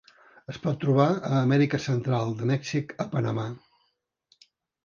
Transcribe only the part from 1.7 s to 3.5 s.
Central, de Mèxic a Panamà.